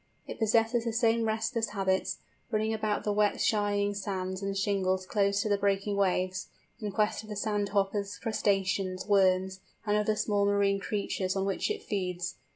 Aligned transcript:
It 0.25 0.39
possesses 0.39 0.83
the 0.85 0.93
same 0.93 1.27
restless 1.27 1.69
habits; 1.77 2.17
running 2.49 2.73
about 2.73 3.03
the 3.03 3.11
wet 3.13 3.39
shining 3.39 3.93
sands 3.93 4.41
and 4.41 4.57
shingles 4.57 5.05
close 5.05 5.43
to 5.43 5.49
the 5.49 5.59
breaking 5.59 5.95
waves, 5.95 6.47
in 6.79 6.91
quest 6.91 7.21
of 7.21 7.29
the 7.29 7.35
sand 7.35 7.69
hoppers, 7.69 8.17
crustaceans, 8.17 9.05
worms, 9.05 9.59
and 9.85 9.95
other 9.95 10.15
small 10.15 10.45
marine 10.47 10.79
creatures 10.79 11.35
on 11.35 11.45
which 11.45 11.69
it 11.69 11.83
feeds. 11.83 12.33